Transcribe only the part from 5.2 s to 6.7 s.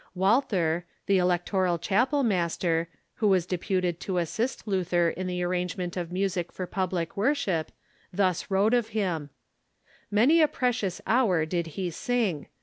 the arrangement of music for